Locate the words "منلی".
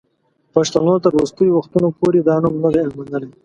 2.97-3.29